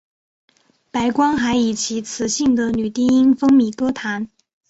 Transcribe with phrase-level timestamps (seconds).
[0.89, 4.27] 白光还以其磁性的女低音风靡歌坛。